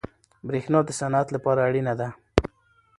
برښنا 0.47 0.79
د 0.85 0.89
صنعت 0.99 1.27
لپاره 1.35 1.59
اړینه 1.67 1.93
ده. 1.99 2.09